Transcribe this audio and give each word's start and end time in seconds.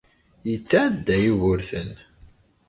Yetɛedda 0.49 1.15
Yugurten! 1.23 1.89